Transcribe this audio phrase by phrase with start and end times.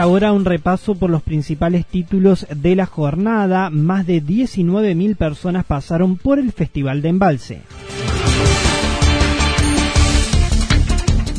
[0.00, 3.68] Ahora un repaso por los principales títulos de la jornada.
[3.70, 7.62] Más de 19.000 personas pasaron por el Festival de Embalse.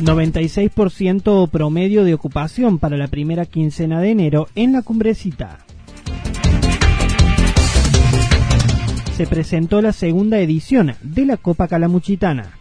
[0.02, 5.60] 96% promedio de ocupación para la primera quincena de enero en la cumbrecita.
[9.16, 12.61] Se presentó la segunda edición de la Copa Calamuchitana.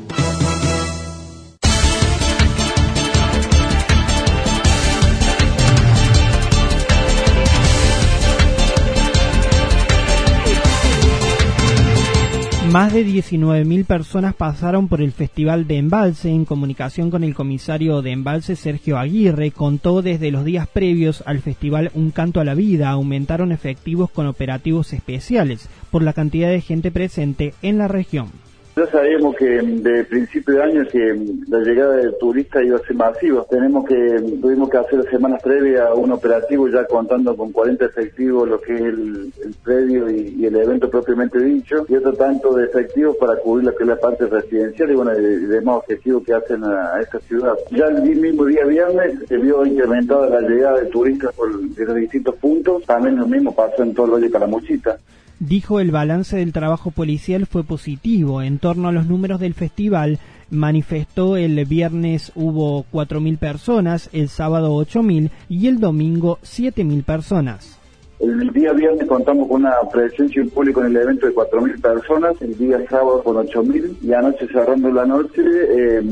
[12.71, 16.29] Más de 19.000 personas pasaron por el Festival de Embalse.
[16.29, 21.41] En comunicación con el comisario de Embalse, Sergio Aguirre, contó desde los días previos al
[21.41, 26.61] festival Un Canto a la Vida aumentaron efectivos con operativos especiales por la cantidad de
[26.61, 28.29] gente presente en la región.
[28.73, 31.13] Ya sabíamos que de principio de año que
[31.49, 33.45] la llegada de turistas iba a ser masiva.
[33.49, 33.95] Tenemos que,
[34.41, 38.81] tuvimos que hacer semanas previas un operativo ya contando con 40 efectivos, lo que es
[38.81, 43.85] el, predio y, el evento propiamente dicho, y otro tanto de efectivos para cubrir lo
[43.85, 47.53] la parte residencial y bueno, de, demás objetivos que hacen a, esta ciudad.
[47.71, 52.35] Ya el mismo día viernes se vio incrementada la llegada de turistas por, de distintos
[52.35, 54.97] puntos, también lo mismo pasó en todo el Valle Calamuchita
[55.41, 60.19] dijo el balance del trabajo policial fue positivo en torno a los números del festival.
[60.49, 67.77] Manifestó el viernes hubo 4.000 personas, el sábado 8.000 y el domingo 7.000 personas.
[68.21, 72.39] El día viernes contamos con una presencia en público en el evento de 4.000 personas,
[72.41, 76.03] el día sábado con 8.000 y anoche cerrando la noche eh,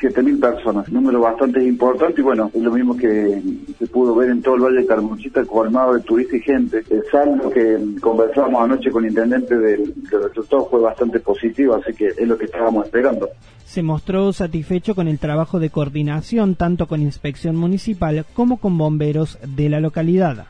[0.00, 3.42] 7.000 personas, número bastante importante y bueno, es lo mismo que
[3.78, 6.82] se pudo ver en todo el Valle de Carmonchita, colmado de turistas y gente.
[6.90, 12.08] El saldo que conversamos anoche con el intendente del, resultado fue bastante positivo, así que
[12.08, 13.28] es lo que estábamos esperando.
[13.64, 19.38] Se mostró satisfecho con el trabajo de coordinación tanto con inspección municipal como con bomberos
[19.46, 20.46] de la localidad.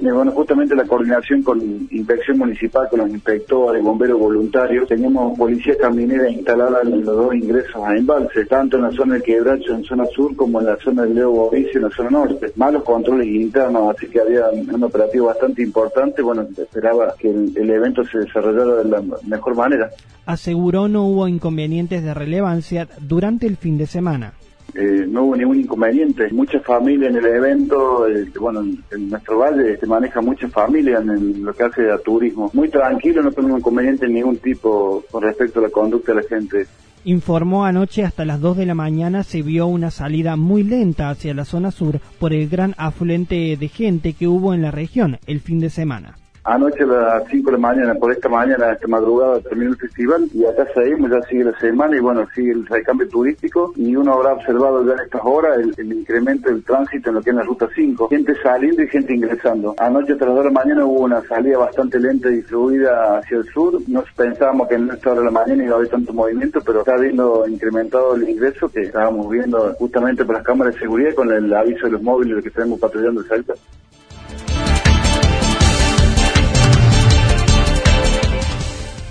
[0.00, 6.28] Bueno, justamente la coordinación con inspección municipal, con los inspectores, bomberos voluntarios, teníamos policía caminera
[6.28, 10.04] instalada en los dos ingresos a embalse, tanto en la zona de Quebracho, en zona
[10.06, 12.52] sur, como en la zona del Leo Bovicio, en la zona norte.
[12.56, 16.22] Malos controles internos, así que había un operativo bastante importante.
[16.22, 19.90] Bueno, esperaba que el, evento se desarrollara de la mejor manera.
[20.24, 24.32] Aseguró no hubo inconvenientes de relevancia durante el fin de semana.
[24.78, 26.28] Eh, no hubo ningún inconveniente.
[26.32, 31.42] Mucha familia en el evento, eh, bueno, en, nuestro valle se maneja mucha familia en,
[31.42, 32.50] lo que hace a turismo.
[32.52, 36.28] Muy tranquilo, no tengo inconveniente en ningún tipo con respecto a la conducta de la
[36.28, 36.66] gente.
[37.04, 41.32] Informó anoche hasta las 2 de la mañana se vio una salida muy lenta hacia
[41.32, 45.40] la zona sur por el gran afluente de gente que hubo en la región el
[45.40, 46.16] fin de semana.
[46.46, 50.28] Anoche a las 5 de la mañana, por esta mañana, esta madrugada terminó el festival
[50.32, 54.12] y acá seguimos, ya sigue la semana y bueno, sigue el recambio turístico y uno
[54.12, 57.42] habrá observado ya en estas horas el, incremento del tránsito en lo que es la
[57.42, 58.08] ruta 5.
[58.10, 59.74] Gente saliendo y gente ingresando.
[59.78, 63.38] Anoche a las 2 de la mañana hubo una salida bastante lenta y fluida hacia
[63.38, 63.80] el sur.
[63.88, 66.78] No pensábamos que en esta hora de la mañana iba a haber tanto movimiento, pero
[66.78, 71.32] está habiendo incrementado el ingreso que estábamos viendo justamente por las cámaras de seguridad con
[71.32, 73.54] el aviso de los móviles que estamos patrullando el Salta.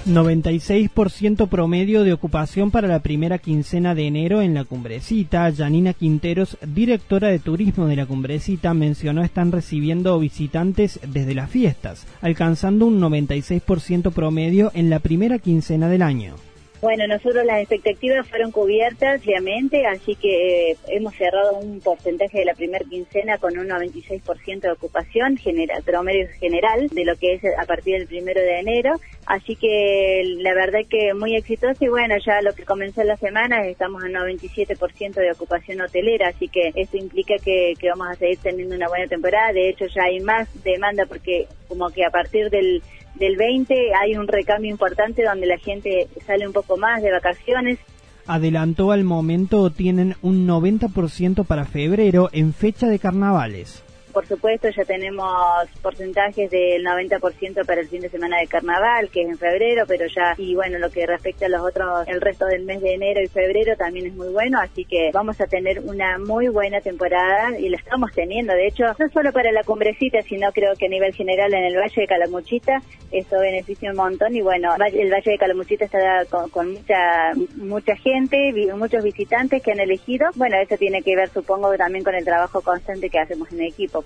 [0.05, 5.51] 96% promedio de ocupación para la primera quincena de enero en la Cumbrecita.
[5.51, 12.05] Janina Quinteros, directora de turismo de la Cumbrecita, mencionó están recibiendo visitantes desde las fiestas,
[12.21, 16.35] alcanzando un 96% promedio en la primera quincena del año.
[16.81, 22.45] Bueno, nosotros las expectativas fueron cubiertas, obviamente, así que eh, hemos cerrado un porcentaje de
[22.45, 27.41] la primera quincena con un 96% de ocupación general, promedio general de lo que es
[27.57, 28.99] a partir del primero de enero.
[29.25, 33.65] Así que la verdad que muy exitoso y bueno, ya lo que comenzó la semana
[33.65, 38.37] estamos en 97% de ocupación hotelera, así que esto implica que, que vamos a seguir
[38.39, 39.53] teniendo una buena temporada.
[39.53, 42.81] De hecho, ya hay más demanda porque como que a partir del
[43.15, 47.79] del 20 hay un recambio importante donde la gente sale un poco más de vacaciones.
[48.27, 53.83] Adelantó al momento tienen un 90% para febrero en fecha de carnavales
[54.15, 59.23] por supuesto, ya tenemos porcentajes del 90% para el fin de semana de carnaval, que
[59.23, 62.45] es en febrero, pero ya, y bueno, lo que respecta a los otros, el resto
[62.45, 65.81] del mes de enero y febrero también es muy bueno, así que vamos a tener
[65.81, 68.53] una muy buena temporada y la estamos teniendo.
[68.53, 71.75] De hecho, no solo para la cumbrecita, sino creo que a nivel general en el
[71.75, 72.81] Valle de Calamuchita,
[73.11, 78.53] esto beneficia un montón y bueno, el Valle de Calamuchita está con, mucha, mucha gente,
[78.77, 80.27] muchos visitantes que han elegido.
[80.35, 84.04] Bueno, eso tiene que ver, supongo, también con el trabajo constante que hacemos en equipo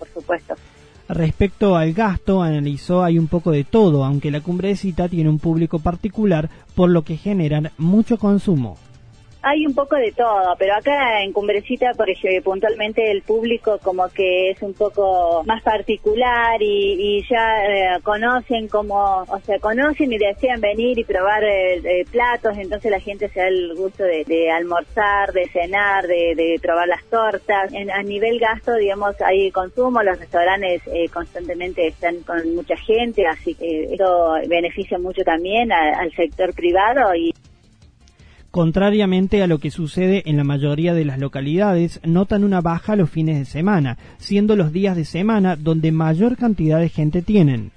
[1.10, 5.80] Respecto al gasto, analizó hay un poco de todo, aunque la cumbrecita tiene un público
[5.80, 8.78] particular, por lo que generan mucho consumo.
[9.50, 14.08] Hay un poco de todo, pero acá en Cumbrecita, por ejemplo, puntualmente el público como
[14.10, 20.20] que es un poco más particular y, ya eh, conocen como, o sea, conocen y
[20.20, 25.34] desean venir y probar eh, platos, entonces la gente se da el gusto de, almorzar,
[25.34, 27.74] de cenar, de, probar las tortas.
[27.74, 33.56] a nivel gasto, digamos, hay consumo, los restaurantes eh, constantemente están con mucha gente, así
[33.56, 37.34] que eso beneficia mucho también al sector privado y
[38.52, 43.10] Contrariamente a lo que sucede en la mayoría de las localidades, notan una baja los
[43.10, 47.72] fines de semana, siendo los días de semana donde mayor cantidad de gente tienen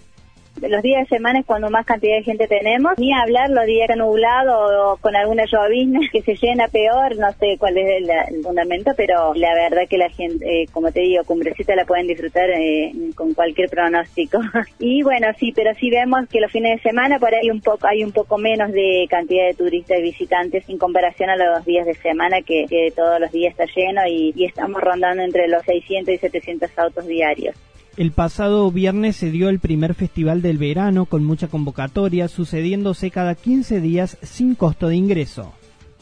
[0.60, 3.88] los días de semana es cuando más cantidad de gente tenemos, ni hablar los días
[3.96, 8.92] nublado o con alguna llovizna que se llena peor, no sé cuál es el, fundamento,
[8.96, 12.92] pero la verdad que la gente, eh, como te digo, Cumbrecita la pueden disfrutar eh,
[13.14, 14.38] con cualquier pronóstico.
[14.78, 17.86] y bueno, sí, pero sí vemos que los fines de semana por ahí un poco
[17.86, 21.86] hay un poco menos de cantidad de turistas y visitantes en comparación a los días
[21.86, 26.14] de semana que, todos los días está lleno y, y estamos rondando entre los 600
[26.14, 27.54] y 700 autos diarios.
[27.96, 33.34] El pasado viernes se dio el primer festival del verano con mucha convocatoria, sucediéndose cada
[33.34, 35.52] 15 días sin costo de ingreso.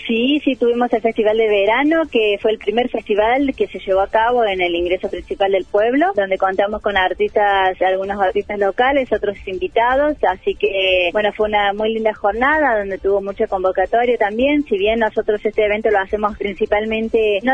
[0.07, 4.01] Sí, sí, tuvimos el Festival de Verano, que fue el primer festival que se llevó
[4.01, 9.13] a cabo en el ingreso principal del pueblo, donde contamos con artistas, algunos artistas locales,
[9.13, 14.63] otros invitados, así que, bueno, fue una muy linda jornada donde tuvo mucha convocatoria también,
[14.65, 17.53] si bien nosotros este evento lo hacemos principalmente no,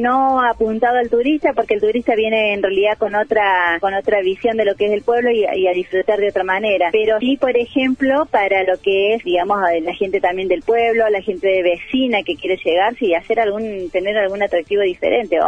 [0.00, 4.56] no apuntado al turista, porque el turista viene en realidad con otra, con otra visión
[4.56, 7.36] de lo que es el pueblo y, y a disfrutar de otra manera, pero sí,
[7.36, 11.75] por ejemplo, para lo que es, digamos, la gente también del pueblo, la gente de
[11.76, 15.38] vecina que quiere llegar y hacer algún, tener algún atractivo diferente.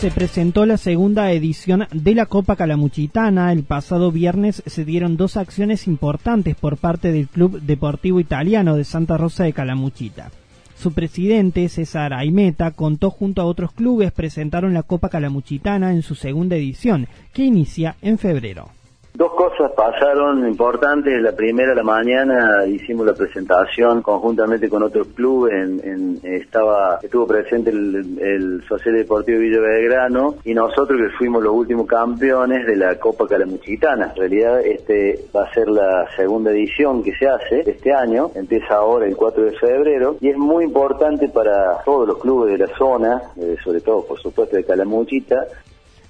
[0.00, 3.52] se presentó la segunda edición de la Copa Calamuchitana.
[3.52, 8.82] El pasado viernes se dieron dos acciones importantes por parte del Club Deportivo Italiano de
[8.82, 10.32] Santa Rosa de Calamuchita.
[10.76, 16.16] Su presidente, César Aimeta, contó junto a otros clubes presentaron la Copa Calamuchitana en su
[16.16, 18.70] segunda edición, que inicia en febrero.
[19.14, 21.20] Dos cosas pasaron importantes.
[21.20, 25.52] La primera, la mañana, hicimos la presentación conjuntamente con otros clubes.
[25.52, 31.86] En, estaba Estuvo presente el, Social Deportivo Villa Belgrano y nosotros que fuimos los últimos
[31.86, 34.12] campeones de la Copa Calamuchitana.
[34.14, 38.30] En realidad, este va a ser la segunda edición que se hace este año.
[38.34, 42.66] Empieza ahora el 4 de febrero y es muy importante para todos los clubes de
[42.66, 45.46] la zona, eh, sobre todo, por supuesto, de Calamuchita,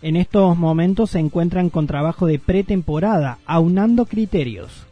[0.02, 4.87] en estos momentos se encuentran con trabajo de pretemporada, aunando criterios.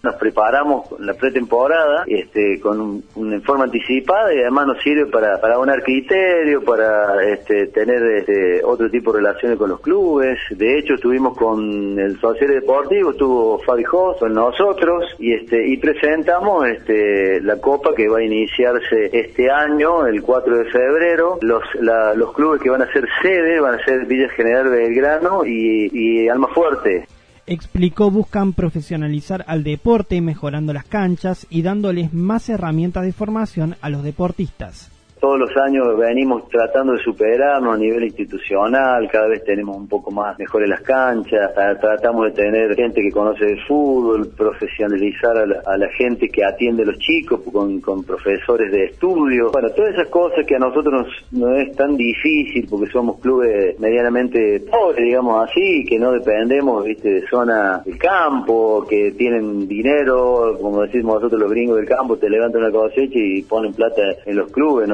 [0.00, 5.58] Nos preparamos la pretemporada este, con una forma anticipada y además nos sirve para, para
[5.58, 10.38] un criterio, para este, tener este, otro tipo de relaciones con los clubes.
[10.50, 15.76] De hecho, estuvimos con el social deportivo, estuvo Fabi Jos con nosotros y, este, y
[15.78, 21.38] presentamos este, la copa que va a iniciarse este año, el 4 de febrero.
[21.42, 25.90] Los, los clubes que van a ser sede van a ser Villa General Belgrano y,
[25.92, 27.06] y Almafuerte
[27.48, 33.88] explicó buscan profesionalizar al deporte mejorando las canchas y dándoles más herramientas de formación a
[33.88, 34.90] los deportistas.
[35.20, 40.10] Todos los años venimos tratando de superarnos a nivel institucional, cada vez tenemos un poco
[40.10, 45.88] más mejores las canchas, tratamos de tener gente que conoce el fútbol, profesionalizar a la,
[45.88, 50.56] gente que atiende a los chicos con, profesores de estudio, bueno, todas esas cosas que
[50.56, 56.12] a nosotros no es tan difícil porque somos clubes medianamente pobres, digamos así, que no
[56.12, 61.88] dependemos, viste, de zona del campo, que tienen dinero, como decimos nosotros los gringos del
[61.88, 64.88] campo, te levantan una cosecha y ponen plata en los clubes.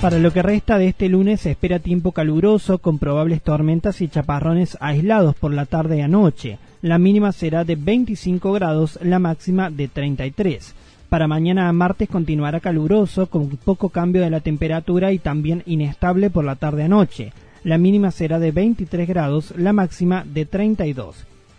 [0.00, 4.08] Para lo que resta de este lunes se espera tiempo caluroso con probables tormentas y
[4.08, 6.58] chaparrones aislados por la tarde y anoche.
[6.82, 10.74] La mínima será de 25 grados, la máxima de 33.
[11.08, 16.44] Para mañana martes continuará caluroso con poco cambio de la temperatura y también inestable por
[16.44, 17.32] la tarde anoche.
[17.64, 21.26] La mínima será de 23 grados, la máxima de 32.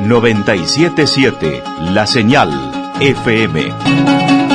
[0.00, 1.62] 977
[1.92, 2.50] La Señal
[3.00, 4.47] FM.